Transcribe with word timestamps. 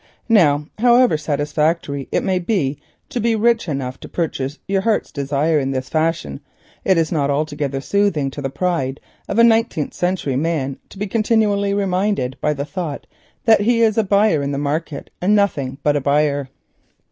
Now, 0.29 0.65
however 0.79 1.15
satisfactory 1.15 2.09
it 2.11 2.23
is 2.27 2.75
to 3.09 3.19
be 3.19 3.35
rich 3.35 3.69
enough 3.69 3.99
to 3.99 4.09
purchase 4.09 4.57
your 4.67 4.81
heart's 4.81 5.11
desire 5.11 5.59
in 5.59 5.69
this 5.69 5.89
fashion, 5.89 6.39
it 6.83 6.97
is 6.97 7.11
not 7.11 7.29
altogether 7.29 7.79
soothing 7.81 8.31
to 8.31 8.41
the 8.41 8.49
pride 8.49 8.99
of 9.29 9.37
a 9.37 9.43
nineteenth 9.43 9.93
century 9.93 10.35
man 10.35 10.79
to 10.89 10.97
be 10.97 11.05
continually 11.05 11.73
haunted 11.73 12.35
by 12.41 12.51
the 12.51 12.65
thought 12.65 13.05
that 13.45 13.61
he 13.61 13.83
is 13.83 13.95
a 13.95 14.03
buyer 14.03 14.41
in 14.41 14.51
the 14.53 14.57
market 14.57 15.11
and 15.21 15.35
nothing 15.35 15.77
but 15.83 15.95
a 15.95 16.01
buyer. 16.01 16.49